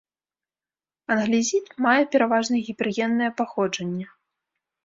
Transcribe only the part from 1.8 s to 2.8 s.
мае пераважна